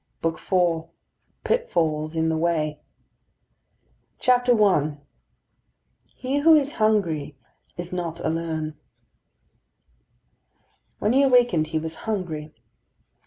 BOOK 0.23 0.39
IV 0.39 0.85
PITFALLS 1.43 2.15
IN 2.15 2.29
THE 2.29 2.35
WAY 2.35 2.79
I 4.27 4.97
HE 6.17 6.37
WHO 6.39 6.55
IS 6.55 6.71
HUNGRY 6.71 7.35
IS 7.77 7.93
NOT 7.93 8.19
ALONE 8.21 8.73
When 10.97 11.13
he 11.13 11.21
awakened 11.21 11.67
he 11.67 11.77
was 11.77 11.95
hungry. 12.09 12.51